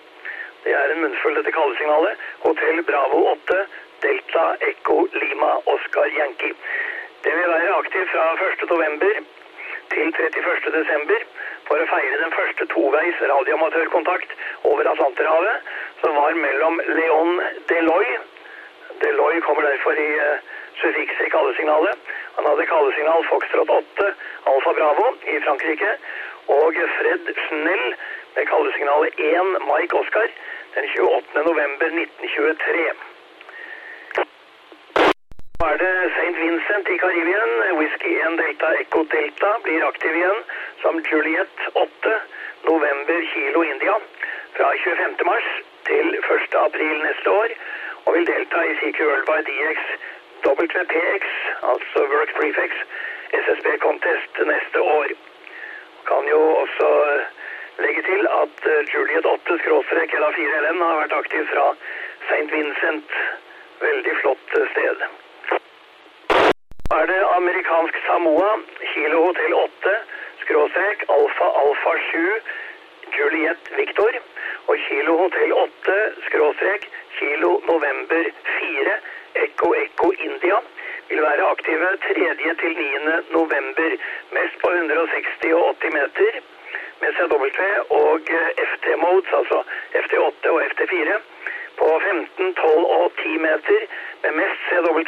Det 0.64 0.72
er 0.72 0.92
en 0.94 1.00
munnfull 1.02 1.36
dette 1.36 1.52
kallesignalet. 1.52 2.18
Hotell 2.44 2.82
Bravo 2.90 3.20
8, 3.32 3.58
Delta 4.02 4.44
Echo 4.70 4.98
Lima 5.12 5.52
Oscar 5.74 6.06
Yankee. 6.18 6.54
Det 7.24 7.36
vil 7.36 7.54
være 7.54 7.76
aktiv 7.82 8.06
fra 8.14 8.24
1. 8.48 8.68
november 8.70 9.14
til 9.92 10.14
31. 10.14 10.72
desember 10.78 11.24
for 11.68 11.82
å 11.82 11.88
feire 11.94 12.20
den 12.24 12.36
første 12.38 12.66
toveis 12.74 13.24
radioamatørkontakt 13.34 14.36
over 14.72 14.92
Atlanterhavet, 14.94 15.72
som 16.00 16.16
var 16.16 16.38
mellom 16.46 16.80
Leon 16.98 17.42
Deloy 17.68 18.06
Deloy 19.02 19.40
kommer 19.40 19.62
derfor 19.62 19.92
i 19.98 20.10
uh, 20.26 20.38
suffikset 20.80 21.26
i 21.26 21.30
kallesignalet. 21.34 21.96
Han 22.36 22.46
hadde 22.48 22.66
kallesignal 22.72 23.24
Foxtrot 23.30 23.70
8 23.78 24.14
Alfa 24.52 24.72
Bravo 24.78 25.06
i 25.32 25.40
Frankrike, 25.44 25.90
og 26.48 26.74
Fred 26.98 27.32
Snell 27.46 27.86
med 28.34 28.46
kallesignalet 28.52 29.20
1 29.30 29.56
Mike 29.70 29.96
Oscar 30.00 30.28
den 30.74 30.84
28. 30.98 31.44
november 31.50 31.86
1923. 31.86 32.86
Så 35.58 35.66
er 35.72 35.76
det 35.84 35.94
St. 36.16 36.36
Vincent 36.44 36.88
i 36.94 36.96
Karibien. 37.02 37.52
Whisky 37.78 38.12
1 38.28 38.38
Delta 38.42 38.68
Echo 38.80 39.02
Delta 39.14 39.50
blir 39.66 39.84
aktiv 39.90 40.16
igjen 40.20 40.40
som 40.82 41.02
Juliet 41.10 41.68
8 41.74 42.14
november 42.70 43.20
Kilo 43.34 43.62
India 43.74 43.94
fra 44.56 44.72
25. 44.84 45.14
mars 45.30 45.52
til 45.90 46.18
1. 46.18 46.58
april 46.66 46.96
neste 47.06 47.30
år, 47.30 47.54
og 48.04 48.14
vil 48.14 48.26
delta 48.26 48.64
i 48.70 48.74
CQ 48.80 48.98
World 49.10 49.26
by 49.30 49.38
DX 49.48 49.78
WPX, 50.46 51.24
altså 51.72 51.98
Work 52.14 52.32
Prefix, 52.38 52.72
SSB 53.42 53.66
Contest 53.84 54.32
neste 54.52 54.80
år. 54.80 55.06
Kan 56.08 56.22
jo 56.34 56.40
også 56.62 56.88
legge 57.78 58.02
til 58.02 58.22
at 58.42 58.56
eh, 58.72 58.94
Juliet 58.94 59.26
8 59.26 59.58
skråstrek 59.62 60.14
LA4LN 60.20 60.82
har 60.86 60.96
vært 61.02 61.14
aktiv 61.20 61.44
fra 61.52 61.66
St. 62.28 62.48
Vincent. 62.54 63.14
Veldig 63.86 64.14
flott 64.22 64.56
eh, 64.58 64.66
sted. 64.72 65.06
Så 66.88 66.98
er 67.02 67.06
det 67.12 67.20
amerikansk 67.36 68.02
Samoa, 68.06 68.50
Kilo 68.92 69.22
Hotell 69.26 69.54
8, 69.54 69.94
skråstrek 70.42 71.06
Alfa 71.16 71.48
Alfa 71.62 71.94
7, 72.10 72.20
Juliet 73.18 73.72
Victor. 73.78 74.20
Og 74.66 74.76
Kilo 74.88 75.16
Hotell 75.22 75.52
8, 75.52 75.96
skråstrek 76.28 76.90
Kilo 77.18 77.52
November 77.70 78.24
4, 78.58 79.00
Ekko 79.34 79.74
Ekko 79.84 80.12
India. 80.28 80.58
Vil 81.08 81.22
være 81.22 81.50
aktive 81.50 81.88
3. 82.08 82.54
til 82.60 82.72
9. 82.76 82.88
november, 83.30 83.90
mest 84.36 84.54
på 84.62 84.70
160 84.70 85.52
og 85.52 85.76
80 85.80 85.94
meter. 85.98 86.32
Med 87.00 87.10
CW 87.16 87.46
og 87.90 88.20
FT-modes, 88.70 89.32
altså 89.38 89.62
FT8 90.02 90.48
og 90.54 90.62
FT4 90.70 91.20
på 91.78 92.00
15, 92.04 92.54
12 92.54 92.84
og 92.98 93.12
10 93.22 93.36
meter 93.46 93.80
med 94.22 94.32
mest 94.40 94.60
CW 94.68 94.98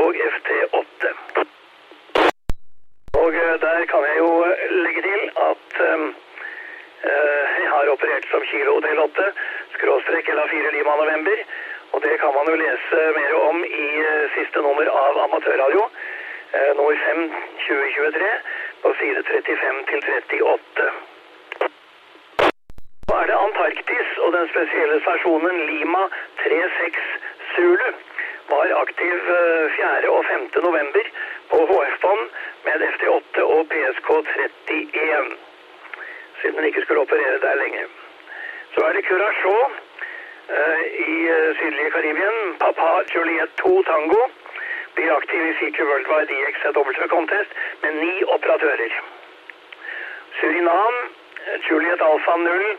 og 0.00 0.08
FT8. 0.32 1.12
Og 3.22 3.34
eh, 3.34 3.54
der 3.66 3.84
kan 3.90 4.02
jeg 4.08 4.16
jo 4.18 4.32
legge 4.84 5.02
til 5.02 5.20
at 5.50 5.68
um, 5.88 6.14
jeg 7.62 7.68
har 7.74 7.92
operert 7.94 8.26
som 8.30 8.42
kilo 8.50 8.74
del 8.86 8.98
8, 8.98 9.24
skråstrek 9.76 10.28
eller 10.28 10.46
4 10.52 10.72
Lima 10.76 10.96
november. 11.02 11.38
Det 12.04 12.18
kan 12.18 12.34
man 12.34 12.48
jo 12.50 12.56
lese 12.56 12.98
mer 13.18 13.34
om 13.48 13.64
i 13.64 13.86
uh, 14.00 14.30
siste 14.36 14.60
nummer 14.66 14.86
av 15.02 15.18
Amatørradio, 15.26 15.84
uh, 16.54 16.72
nummer 16.76 16.96
5 17.04 17.22
2023, 17.66 18.32
på 18.82 18.92
side 18.98 19.22
35 19.28 19.78
til 20.32 20.42
38. 20.42 20.88
Så 23.08 23.14
er 23.20 23.30
det 23.30 23.38
Antarktis 23.46 24.10
og 24.26 24.36
den 24.36 24.50
spesielle 24.52 24.98
stasjonen 25.06 25.62
Lima 25.70 26.02
36 26.42 27.00
Zulu 27.54 27.88
var 28.52 28.74
aktiv 28.82 29.16
4. 29.78 30.10
og 30.16 30.24
5. 30.32 30.46
november 30.68 31.10
på 31.50 31.62
HF-bånd 31.72 32.24
med 32.66 32.86
FT8 32.90 33.48
og 33.56 33.64
PSK 33.72 34.10
31, 34.36 35.32
siden 36.42 36.56
den 36.60 36.68
ikke 36.68 36.84
skulle 36.84 37.08
operere 37.08 37.40
der 37.48 37.60
lenger. 37.64 37.88
Så 38.74 38.86
er 38.88 38.92
det 38.92 39.06
Curacao 39.08 39.58
i 41.08 41.28
sydlige 41.58 41.90
Karibien. 41.90 42.56
Papa 42.58 43.02
Juliet 43.14 43.50
2 43.56 43.82
Tango 43.82 44.22
blir 44.94 45.12
aktiv 45.16 45.42
i 45.50 45.54
CQ 45.58 45.78
Worldwide 45.90 46.26
DXW 46.30 47.08
Contest 47.08 47.50
med 47.82 47.92
ni 47.94 48.24
operatører. 48.24 48.92
Surinam, 50.40 50.96
Juliet 51.70 52.00
Alfa 52.02 52.36
0, 52.36 52.76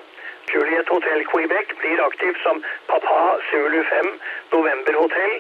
Juliet 0.54 0.88
Hotel 0.90 1.26
Quebec 1.26 1.68
blir 1.80 2.06
aktiv 2.06 2.34
som 2.44 2.64
Papa 2.88 3.38
Zulu 3.50 3.84
5 3.84 4.20
November 4.52 4.94
Hotel 4.94 5.32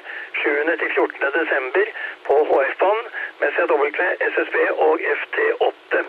7. 0.44 0.77
til 0.79 0.91
14. 0.96 1.32
desember 1.39 1.86
på 2.27 2.34
HF-banen 2.50 3.05
med 3.39 3.50
CW, 3.55 3.86
SSB 4.34 4.55
og 4.88 5.00
FT8. 5.20 6.03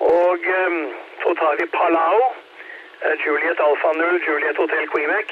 Og 0.00 0.38
så 1.22 1.34
tar 1.40 1.56
vi 1.60 1.66
Palau. 1.66 2.18
Uh, 3.04 3.16
Juliet 3.24 3.60
Alfa 3.60 3.92
0, 3.92 4.20
Juliet 4.26 4.56
Hotel 4.56 4.88
Quebec 4.88 5.26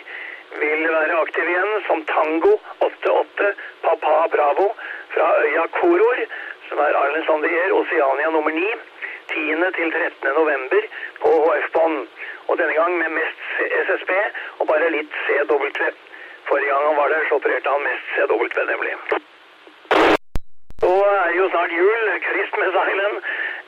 vil 0.61 0.83
være 0.93 1.21
aktiv 1.25 1.49
igjen 1.49 1.71
som 1.87 2.05
Tango 2.05 2.52
88 2.81 3.52
Papa 3.85 4.12
Bravo 4.35 4.67
fra 5.14 5.29
øya 5.45 5.64
Koror, 5.79 6.19
som 6.69 6.79
er 6.79 6.93
the 7.45 7.50
Air, 7.62 7.73
Oceania 7.73 8.31
nummer 8.31 8.50
9. 8.50 8.61
10. 9.33 9.73
til 9.76 9.93
13. 9.93 10.35
november 10.41 10.83
på 11.23 11.31
HF-bånd. 11.45 12.09
Og 12.49 12.59
denne 12.59 12.75
gang 12.81 12.93
med 12.99 13.09
mest 13.19 13.41
SSB 13.87 14.12
og 14.59 14.67
bare 14.67 14.91
litt 14.97 15.12
CW. 15.25 15.64
Forrige 16.49 16.71
gang 16.73 16.87
han 16.88 16.97
var 16.97 17.09
der, 17.09 17.23
så 17.29 17.35
opererte 17.35 17.69
han 17.75 17.87
mest 17.88 18.05
CW, 18.14 18.45
nemlig. 18.73 18.95
Så 20.83 20.93
er 21.25 21.31
jo 21.38 21.45
snart 21.55 21.73
jul. 21.81 22.05
Christmas 22.29 22.75
Island 22.88 23.17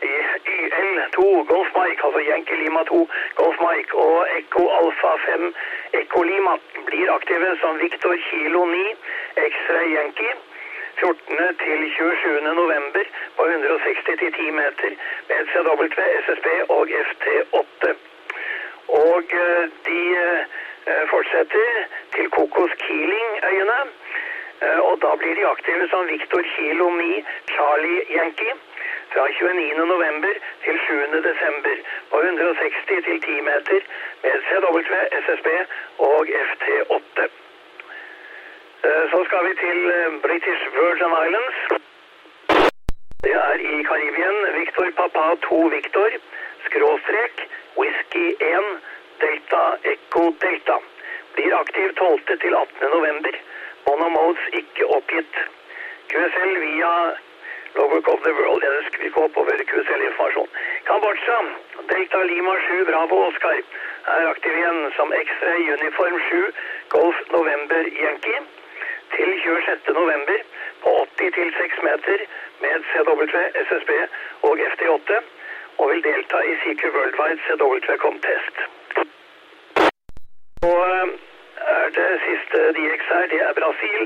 YL2 0.05 1.19
Golf 1.53 1.69
Mike, 1.79 2.01
altså 2.07 2.21
Yankee 2.31 2.57
Lima 2.65 2.83
2 2.85 3.09
Golf 3.41 3.57
Mike 3.67 3.95
og 3.95 4.27
Echo 4.39 4.65
Alfa 4.81 5.13
5 5.27 5.55
Echo 6.01 6.23
Lima 6.23 6.55
blir 6.87 7.13
aktive 7.19 7.57
som 7.61 7.79
Victor 7.85 8.17
Kilo 8.31 8.65
9 8.65 8.97
X-Ray 9.51 9.89
Yankee. 9.99 10.35
14. 11.01 11.57
til 11.65 11.81
27. 11.97 12.55
november 12.55 13.05
på 13.37 13.43
160 13.47 14.05
til 14.21 14.33
10 14.33 14.51
meter 14.51 14.91
med 15.29 15.41
CW, 15.51 15.83
SSB 16.25 16.47
og 16.69 16.89
FT8. 17.09 17.95
Og 18.89 19.25
eh, 19.45 19.65
de 19.87 20.01
eh, 20.25 21.03
fortsetter 21.13 21.71
til 22.15 22.31
Kokos 22.31 22.73
Keeling-øyene. 22.85 23.81
Eh, 24.63 24.79
Og 24.89 24.95
da 25.05 25.11
blir 25.21 25.35
de 25.35 25.47
aktive 25.55 25.89
som 25.89 26.07
Victor 26.13 26.43
Kilo 26.55 26.91
9 26.91 27.25
Charlie 27.55 28.01
Yankee 28.19 28.55
fra 29.15 29.25
29. 29.29 29.87
november 29.95 30.35
til 30.65 30.77
7. 30.87 30.95
desember 31.29 31.77
på 32.11 32.17
160 32.21 33.05
til 33.07 33.19
10 33.23 33.41
meter 33.51 33.81
med 34.23 34.37
CW, 34.47 34.79
SSB 35.25 35.49
og 36.09 36.19
FT8. 36.49 37.19
Eh, 38.87 39.05
Så 39.13 39.19
skal 39.27 39.43
vi 39.49 39.53
til 39.65 39.79
eh, 39.97 40.13
British 40.27 40.63
Virgin 40.79 41.13
Islands. 41.25 41.59
Det 43.25 43.35
er 43.51 43.59
i 43.73 43.83
Karibien. 43.89 44.39
Victor 44.59 44.89
Papa 45.01 45.23
2 45.49 45.61
Victor, 45.77 46.11
skråstrek, 46.67 47.35
whisky 47.79 48.27
1, 48.41 48.67
delta 49.23 49.63
echo 49.93 50.25
delta. 50.45 50.77
Blir 51.35 51.53
aktiv 51.63 51.95
12. 51.95 52.39
til 52.43 52.55
18. 52.55 52.91
november. 52.97 53.35
Monomodes 53.87 54.45
ikke 54.61 54.85
oppgitt. 54.97 55.35
QSL 56.11 56.53
via 56.67 56.93
Logbook 57.77 58.09
of 58.13 58.21
the 58.27 58.33
World. 58.39 58.63
Jeg 58.67 58.73
ønsker 58.81 58.99
vi 59.01 59.07
ikke 59.11 59.23
oppover 59.27 59.55
QSL-informasjon. 59.71 60.51
Kambodsja, 60.89 61.39
Delta 61.93 62.21
Lima 62.33 62.55
7 62.67 62.85
Bravo 62.91 63.17
Oscar 63.29 63.57
er 64.15 64.29
aktiv 64.35 64.53
igjen 64.61 64.81
som 64.97 65.09
X-ray 65.27 65.63
Uniform 65.77 66.17
7 66.29 66.53
Golf 66.95 67.19
November 67.37 67.83
Yankee 68.05 68.41
til 69.17 69.31
26. 69.43 69.95
november 70.01 70.39
på 70.85 70.91
80 71.19 71.35
til 71.39 71.49
6 71.59 71.83
meter 71.89 72.19
med 72.63 72.77
CW, 72.91 73.23
SSB 73.67 73.91
og 74.49 74.53
FD8, 74.73 75.11
og 75.79 75.91
vil 75.91 76.05
delta 76.09 76.39
i 76.51 76.55
CQ 76.63 76.83
Worldwide 76.97 77.41
CW 77.47 77.97
Contest. 78.07 78.57
Og 80.71 80.81
eh, 80.97 81.09
er 81.75 81.89
det 81.99 82.11
siste 82.29 82.59
DX 82.77 83.03
her, 83.15 83.27
det 83.33 83.41
er 83.49 83.53
Brasil. 83.61 84.03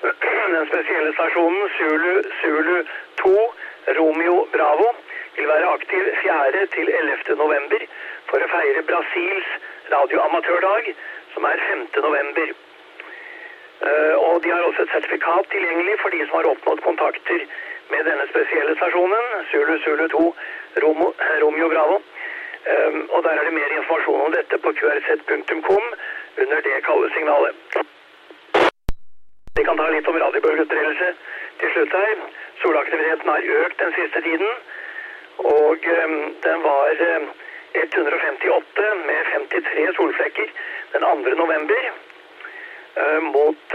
Den 0.00 0.66
spesielle 0.66 1.12
stasjonen 1.12 1.70
Zulu, 1.78 2.22
Zulu 2.40 2.84
2 3.16 3.54
Romeo 3.98 4.48
Bravo 4.52 4.88
vil 5.36 5.48
være 5.48 5.72
aktiv 5.76 6.04
4. 6.22 6.66
til 6.74 6.90
11. 7.00 7.36
november 7.42 7.82
for 8.30 8.44
å 8.44 8.50
feire 8.52 8.84
Brasils 8.90 9.48
radioamatørdag, 9.92 10.92
som 11.34 11.48
er 11.50 11.64
5. 11.70 11.82
november. 12.06 12.54
Eh, 13.88 14.14
og 14.28 14.42
de 14.42 14.52
har 14.54 14.62
også 14.68 14.86
et 14.86 14.94
sertifikat 14.94 15.50
tilgjengelig 15.54 15.98
for 16.02 16.14
de 16.14 16.22
som 16.26 16.38
har 16.38 16.50
oppnådd 16.52 16.84
kontakter 16.86 17.44
med 17.90 18.06
denne 18.10 18.26
spesielle 18.30 18.78
stasjonen, 18.78 19.34
Zulu 19.50 19.78
Zulu 19.84 20.06
2 20.14 20.24
Romo, 20.84 21.12
Romeo 21.42 21.68
Bravo. 21.74 22.00
Eh, 22.70 23.02
og 23.14 23.22
der 23.26 23.34
er 23.34 23.44
det 23.44 23.58
mer 23.60 23.76
informasjon 23.80 24.26
om 24.28 24.34
dette 24.38 24.62
på 24.62 24.74
qrz.com 24.78 25.84
under 26.42 26.66
det 26.70 26.82
kalde 26.86 27.10
signalet. 27.18 27.67
Vi 29.58 29.64
kan 29.64 29.76
ta 29.76 29.88
litt 29.90 30.08
om 30.08 30.18
radiobølgeutbredelse 30.22 31.06
til 31.60 31.70
slutt 31.74 31.94
her. 31.98 32.16
Solaktiviteten 32.62 33.30
har 33.32 33.46
økt 33.62 33.80
den 33.82 33.92
siste 33.96 34.20
tiden, 34.22 34.52
og 35.52 35.78
eh, 35.94 36.12
den 36.44 36.58
var 36.62 37.02
eh, 37.06 37.22
158 37.80 38.86
med 39.08 39.20
53 39.50 39.88
solflekker 39.96 40.48
den 40.92 41.02
2. 41.08 41.34
november 41.42 41.82
eh, 41.88 43.20
mot 43.34 43.62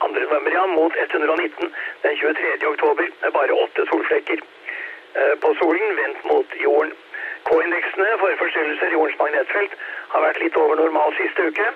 2. 0.00 0.08
november, 0.08 0.50
ja, 0.52 0.66
mot 0.66 0.92
119 0.96 1.74
den 2.02 2.16
23. 2.16 2.66
oktober 2.72 3.06
med 3.22 3.32
bare 3.32 3.52
åtte 3.52 3.86
solflekker 3.92 4.38
eh, 4.40 5.34
på 5.40 5.54
solen 5.60 5.96
vendt 5.96 6.24
mot 6.32 6.46
jorden. 6.64 6.92
K-indeksene 7.44 8.10
for 8.20 8.36
forstyrrelser 8.40 8.88
i 8.88 8.96
jordens 8.96 9.18
magnetfelt 9.20 9.76
har 10.14 10.24
vært 10.24 10.40
litt 10.40 10.56
over 10.56 10.80
normal 10.80 11.12
siste 11.18 11.48
uke, 11.50 11.66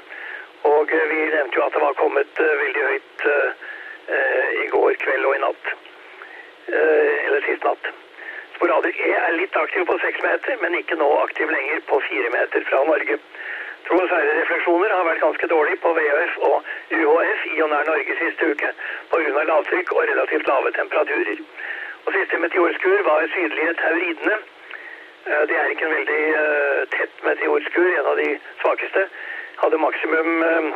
og 0.71 0.95
eh, 0.97 1.06
vi 1.12 1.21
nevnte 1.34 1.60
jo 1.60 1.64
at 1.66 1.76
det 1.76 1.82
var 1.84 1.99
kommet 2.00 2.43
eh, 2.45 2.54
veldig 2.62 2.84
høyt 2.90 3.26
eh, 3.32 3.69
i 4.64 4.66
går 4.73 4.97
kveld 5.04 5.28
og 5.28 5.36
i 5.36 5.43
natt. 5.45 5.73
Eller 6.69 7.45
sist 7.47 7.64
natt. 7.64 7.86
Sporadisk 8.56 8.99
E 9.00 9.12
er 9.16 9.36
litt 9.36 9.54
aktiv 9.56 9.84
på 9.88 9.95
6 10.02 10.25
meter, 10.25 10.56
men 10.62 10.75
ikke 10.80 10.99
nå 11.00 11.06
aktiv 11.23 11.49
lenger 11.52 11.80
på 11.88 12.00
4 12.08 12.32
meter 12.34 12.64
fra 12.69 12.82
Norge. 12.88 13.16
Troosfærerefleksjoner 13.88 14.93
har 14.93 15.06
vært 15.06 15.23
ganske 15.23 15.49
dårlig 15.52 15.78
på 15.84 15.93
VHF 15.97 16.34
og 16.49 16.66
UHF 16.93 17.47
i 17.52 17.62
og 17.64 17.71
nær 17.73 17.88
Norge 17.88 18.16
siste 18.19 18.50
uke 18.52 18.73
pga. 19.12 19.45
lavtrykk 19.52 19.95
og 19.97 20.04
relativt 20.10 20.50
lave 20.50 20.73
temperaturer. 20.76 21.40
Og 22.04 22.12
siste 22.16 22.40
meteorskur 22.45 23.04
var 23.06 23.28
sydlige 23.36 23.76
Tauridene. 23.80 24.38
Eh, 25.28 25.49
Det 25.49 25.56
er 25.56 25.67
ikke 25.71 25.84
en 25.84 25.95
veldig 25.99 26.23
eh, 26.41 26.82
tett 26.95 27.25
meteorskur, 27.25 27.88
en 28.00 28.06
av 28.12 28.17
de 28.17 28.28
svakeste. 28.62 29.02
Hadde 29.62 29.80
maksimum 29.82 30.43
eh, 30.43 30.69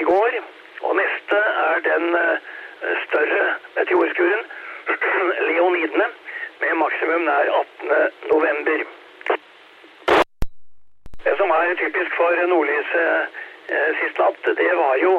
i 0.00 0.02
går. 0.10 0.36
Og 0.82 0.96
neste 0.98 1.38
er 1.66 1.80
den 1.86 2.16
større 3.04 3.42
meteorskuren, 3.76 4.42
Leonidene, 5.48 6.08
med 6.60 6.74
maksimum 6.80 7.24
nær 7.28 7.50
18. 7.60 7.92
november. 8.32 8.82
Det 11.24 11.36
som 11.38 11.54
er 11.56 11.74
typisk 11.84 12.16
for 12.18 12.42
nordlyset 12.50 13.38
sist 14.00 14.18
natt, 14.18 14.48
det 14.58 14.72
var 14.76 14.96
jo 15.04 15.12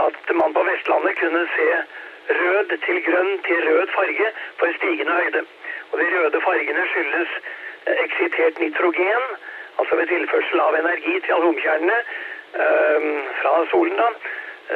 at 0.00 0.34
man 0.40 0.56
på 0.56 0.64
Vestlandet 0.66 1.14
kunne 1.20 1.44
se 1.54 1.68
rød 2.40 2.74
til 2.86 2.98
grønn 3.06 3.38
til 3.46 3.62
rød 3.68 3.94
farge 3.94 4.32
for 4.58 4.74
stigende 4.80 5.20
høyde. 5.20 5.44
Og 5.92 6.02
de 6.02 6.10
røde 6.16 6.40
fargene 6.48 6.88
skyldes 6.90 7.38
eksitert 7.86 8.58
nitrogen, 8.58 9.28
altså 9.78 9.96
ved 9.96 10.06
tilførsel 10.06 10.60
av 10.60 10.78
energi 10.78 11.20
til 11.20 11.34
atomkjernene 11.38 11.98
eh, 11.98 13.08
fra 13.40 13.54
solen 13.72 14.00
da, 14.00 14.08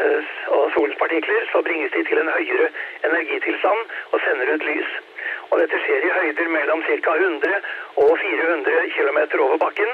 eh, 0.01 0.35
og 0.57 0.66
solens 0.75 0.99
partikler, 1.03 1.46
så 1.53 1.62
bringes 1.66 1.92
de 1.96 2.05
til 2.09 2.23
en 2.23 2.33
høyere 2.37 2.68
energitilstand 3.11 3.96
og 4.11 4.20
sender 4.27 4.55
ut 4.55 4.68
lys. 4.68 4.92
Og 5.51 5.59
dette 5.62 5.81
skjer 5.85 6.07
i 6.07 6.12
høyder 6.18 6.53
mellom 6.55 6.85
ca. 6.87 7.16
100 7.16 7.59
og 8.05 8.12
400 8.18 8.87
km 8.96 9.18
over 9.46 9.59
bakken 9.64 9.90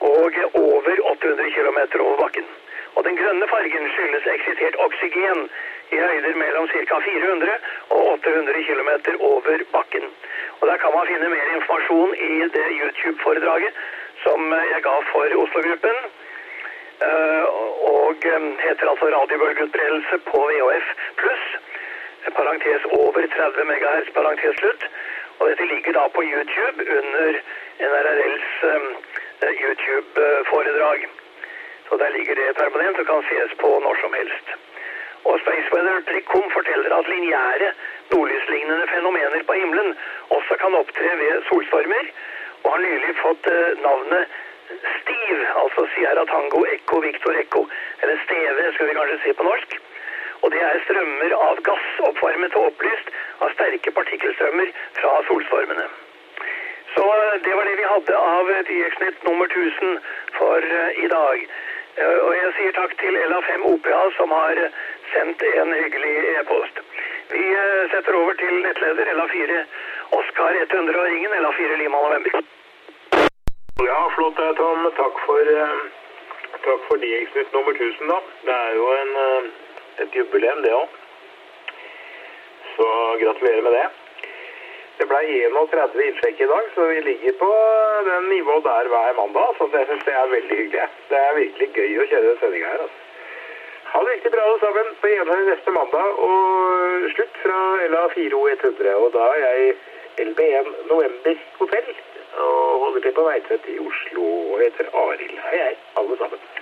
og 0.00 0.32
over 0.54 1.04
800 1.12 1.50
km 1.56 1.78
over 2.00 2.16
bakken. 2.22 2.48
Og 2.94 3.04
den 3.04 3.16
grønne 3.20 3.48
fargen 3.48 3.90
skyldes 3.94 4.26
eksitert 4.34 4.76
oksygen 4.86 5.48
i 5.90 5.96
høyder 5.96 6.34
mellom 6.42 6.68
ca. 6.68 7.00
400 7.08 7.56
og 7.90 8.12
800 8.12 8.64
km 8.68 8.90
over 9.32 9.64
bakken. 9.72 10.04
Og 10.60 10.68
Der 10.68 10.76
kan 10.76 10.94
man 10.94 11.06
finne 11.06 11.28
mer 11.28 11.48
informasjon 11.56 12.14
i 12.14 12.32
det 12.56 12.66
YouTube-foredraget 12.80 13.72
som 14.22 14.52
jeg 14.72 14.82
ga 14.82 14.96
for 15.12 15.36
Oslo-gruppen. 15.42 15.98
Eh, 17.06 17.44
Og 18.08 18.16
eh, 18.32 18.44
heter 18.66 18.90
altså 18.90 19.06
radiobølgeutbredelse 19.14 20.18
på 20.30 20.38
VHF 20.50 20.88
pluss. 21.20 21.44
Parentes 22.38 22.84
over 23.00 23.26
30 23.36 23.64
MHz, 23.70 24.10
parentes 24.16 24.56
slutt. 24.60 24.82
Og 25.38 25.48
dette 25.50 25.64
ligger 25.72 25.92
da 25.98 26.08
på 26.16 26.22
YouTube 26.32 26.78
under 26.98 27.40
NRRLs 27.90 28.50
eh, 28.72 29.52
YouTube-foredrag. 29.62 31.08
Så 31.88 31.96
der 31.96 32.10
ligger 32.16 32.34
det 32.34 32.56
permanent 32.62 32.98
og 33.02 33.06
kan 33.06 33.22
ses 33.30 33.52
på 33.62 33.70
når 33.84 33.94
som 34.02 34.12
helst. 34.20 34.46
Og 35.28 35.40
Spaceweather.com 35.42 36.50
forteller 36.56 36.96
at 36.98 37.08
lineære 37.12 37.68
nordlyslignende 38.12 38.86
fenomener 38.94 39.42
på 39.46 39.52
himmelen 39.60 39.96
også 40.36 40.54
kan 40.62 40.74
opptre 40.74 41.10
ved 41.22 41.42
solstormer, 41.48 42.04
og 42.64 42.70
har 42.72 42.80
nylig 42.86 43.14
fått 43.22 43.50
eh, 43.52 43.72
navnet 43.86 44.26
Steve, 45.00 45.44
altså 45.62 45.86
Sierra 45.94 46.24
Tango 46.32 46.64
Echo 46.74 47.00
Victor 47.06 47.32
Echo, 47.42 47.62
eller 48.02 48.16
Steve 48.24 48.72
skal 48.74 48.88
vi 48.88 48.96
kanskje 48.98 49.20
si 49.22 49.32
på 49.38 49.46
norsk. 49.50 49.78
Og 50.42 50.52
det 50.54 50.60
er 50.62 50.82
strømmer 50.84 51.32
av 51.36 51.62
gass 51.68 51.86
oppvarmet 52.08 52.58
og 52.58 52.68
opplyst 52.72 53.08
av 53.44 53.54
sterke 53.56 53.94
partikkelstrømmer 54.00 54.68
fra 55.00 55.14
solstormene. 55.30 55.88
Så 56.94 57.06
eh, 57.14 57.40
det 57.46 57.56
var 57.56 57.64
det 57.68 57.78
vi 57.80 57.90
hadde 57.94 58.20
av 58.34 58.52
DX-nytt 58.70 59.26
nummer 59.28 59.50
1000 59.50 59.98
for 60.38 60.70
eh, 60.80 61.02
i 61.04 61.10
dag. 61.16 61.48
Eh, 61.98 62.18
Og 62.26 62.32
jeg 62.36 62.50
sier 62.56 62.74
takk 62.76 62.92
til 63.00 63.16
LA5 63.30 63.64
OPA 63.72 64.00
som 64.16 64.30
har 64.36 64.60
eh, 64.64 64.76
sendt 65.12 65.42
en 65.48 65.72
hyggelig 65.74 66.14
e-post. 66.40 66.80
Vi 67.32 67.44
eh, 67.62 67.84
setter 67.94 68.18
over 68.20 68.36
til 68.42 68.54
nettleder 68.66 69.10
LA4 69.16 69.56
Oskar 70.20 70.58
100 70.60 71.00
og 71.00 71.08
ringen 71.08 71.34
LA4 71.42 71.78
Lima 71.82 72.02
November. 72.04 72.38
Ja, 73.88 73.98
flott 74.14 74.38
det, 74.38 74.52
Tom. 74.60 74.86
Takk 74.98 75.20
for, 75.26 75.50
takk 76.66 76.86
for 76.88 77.02
DX-nytt 77.02 77.52
nummer 77.54 77.74
1000, 77.74 78.08
da. 78.12 78.18
Det 78.46 78.56
er 78.56 78.72
jo 78.78 78.88
en, 79.02 79.12
et 80.04 80.16
jubileum, 80.18 80.62
det 80.64 80.72
òg. 80.74 80.96
Så 82.74 82.88
gratulerer 83.22 83.62
med 83.66 83.76
det. 83.78 83.86
Det 84.98 85.06
ble 85.06 85.18
31 85.46 86.00
innsjekk 86.08 86.40
i 86.42 86.48
dag, 86.50 86.70
så 86.74 86.86
vi 86.90 87.00
ligger 87.06 87.34
på 87.38 87.50
den 88.08 88.24
nivået 88.32 88.64
der 88.64 88.88
hver 88.92 89.12
mandag. 89.18 89.52
Så 89.58 89.68
jeg 89.72 89.86
syns 89.90 90.06
det 90.08 90.14
er 90.14 90.32
veldig 90.32 90.56
hyggelig. 90.60 90.88
Det 91.10 91.20
er 91.26 91.38
virkelig 91.42 91.68
gøy 91.76 92.00
å 92.02 92.08
kjøre 92.10 92.26
den 92.30 92.40
sendinga 92.40 92.72
her. 92.72 92.82
Altså. 92.86 93.04
Ha 93.92 94.02
det 94.04 94.16
riktig 94.16 94.32
bra 94.34 94.48
alle 94.48 94.58
sammen. 94.64 94.90
På 95.00 95.12
gjenhør 95.12 95.46
neste 95.50 95.76
mandag 95.78 96.20
og 96.26 97.08
slutt 97.14 97.40
fra 97.44 97.60
LA4O 97.86 98.42
100. 98.56 98.94
Og 99.04 99.10
da 99.14 99.30
er 99.36 99.46
jeg 99.46 99.74
LB1 100.28 100.74
November 100.90 101.42
hotell 101.62 101.90
og 102.38 102.80
holder 102.84 103.00
til 103.06 103.18
på 103.18 103.26
Veitvet 103.30 103.74
i 103.74 103.78
Oslo 103.88 104.30
og 104.52 104.62
heter 104.66 104.94
Arild. 105.06 105.36
Hei, 105.46 105.58
hei. 105.68 106.57